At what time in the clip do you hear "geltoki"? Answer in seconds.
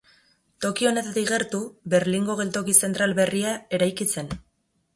2.41-2.77